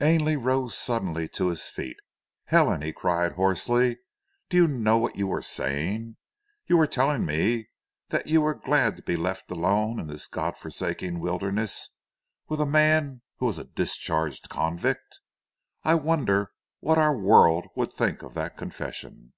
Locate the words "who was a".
13.38-13.64